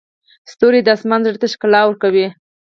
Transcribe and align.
ستوري 0.51 0.79
د 0.83 0.87
اسمان 0.95 1.19
زړه 1.25 1.37
ته 1.41 1.47
ښکلا 1.53 1.81
ورکوي. 1.85 2.27